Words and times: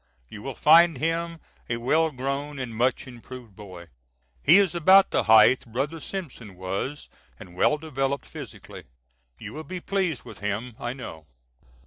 You 0.29 0.41
will 0.41 0.55
find 0.55 0.97
him 0.97 1.39
a 1.69 1.77
well 1.77 2.09
grown 2.09 2.57
and 2.57 2.75
much 2.75 3.05
improved 3.05 3.55
boy. 3.55 3.89
He 4.41 4.57
is 4.57 4.73
about 4.73 5.11
the 5.11 5.25
height 5.25 5.63
brother 5.67 5.99
Simpson 5.99 6.55
was 6.55 7.07
and 7.39 7.53
well 7.53 7.77
developed 7.77 8.25
physically. 8.25 8.85
You 9.37 9.53
will 9.53 9.63
be 9.63 9.79
pleased 9.79 10.23
with 10.23 10.39
him 10.39 10.75
I 10.79 10.93
know. 10.93 11.27